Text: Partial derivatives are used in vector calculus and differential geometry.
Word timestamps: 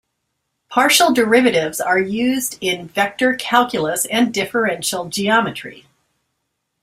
Partial 0.67 1.13
derivatives 1.13 1.79
are 1.79 1.99
used 1.99 2.57
in 2.59 2.87
vector 2.87 3.35
calculus 3.35 4.07
and 4.07 4.33
differential 4.33 5.05
geometry. 5.07 5.85